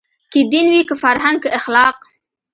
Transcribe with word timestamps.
که 0.31 0.39
دین 0.51 0.67
وي 0.71 0.81
که 0.89 0.95
فرهنګ 1.03 1.37
که 1.43 1.49
اخلاق 1.59 1.95